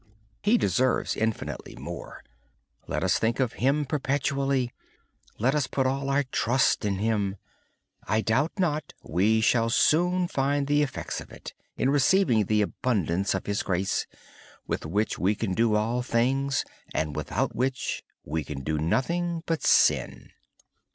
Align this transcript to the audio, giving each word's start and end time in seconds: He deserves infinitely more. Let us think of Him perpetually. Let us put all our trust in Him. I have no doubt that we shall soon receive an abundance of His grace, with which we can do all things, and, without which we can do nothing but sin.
He 0.41 0.57
deserves 0.57 1.15
infinitely 1.15 1.75
more. 1.75 2.23
Let 2.87 3.03
us 3.03 3.19
think 3.19 3.39
of 3.39 3.53
Him 3.53 3.85
perpetually. 3.85 4.71
Let 5.37 5.53
us 5.53 5.67
put 5.67 5.85
all 5.85 6.09
our 6.09 6.23
trust 6.23 6.83
in 6.85 6.95
Him. 6.97 7.35
I 8.07 8.15
have 8.15 8.27
no 8.27 8.49
doubt 8.49 8.51
that 8.55 8.93
we 9.03 9.41
shall 9.41 9.69
soon 9.69 10.23
receive 10.27 10.39
an 10.39 10.65
abundance 12.63 13.35
of 13.35 13.45
His 13.45 13.61
grace, 13.61 14.07
with 14.65 14.87
which 14.87 15.19
we 15.19 15.35
can 15.35 15.53
do 15.53 15.75
all 15.75 16.01
things, 16.01 16.65
and, 16.95 17.15
without 17.15 17.55
which 17.55 18.01
we 18.25 18.43
can 18.43 18.63
do 18.63 18.79
nothing 18.79 19.43
but 19.45 19.61
sin. 19.61 20.31